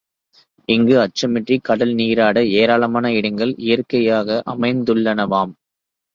[0.69, 5.55] இங்கு, அச்சமின்றி கடல் நீராட ஏராளமான இடங்கள் இயற்கையாக அமைந்துள்ளனவாம்.